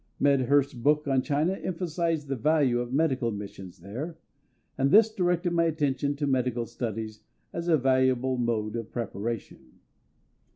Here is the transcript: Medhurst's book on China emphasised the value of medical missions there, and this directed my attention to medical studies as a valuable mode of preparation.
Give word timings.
Medhurst's 0.19 0.73
book 0.73 1.07
on 1.07 1.21
China 1.21 1.53
emphasised 1.53 2.27
the 2.27 2.35
value 2.35 2.79
of 2.79 2.91
medical 2.91 3.29
missions 3.29 3.77
there, 3.81 4.17
and 4.75 4.89
this 4.89 5.13
directed 5.13 5.51
my 5.53 5.65
attention 5.65 6.15
to 6.15 6.25
medical 6.25 6.65
studies 6.65 7.21
as 7.53 7.67
a 7.67 7.77
valuable 7.77 8.35
mode 8.39 8.75
of 8.75 8.91
preparation. 8.91 9.73